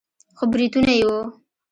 خو 0.37 0.43
برېتونه 0.51 0.91
يې 0.97 1.03
وو. 1.07 1.19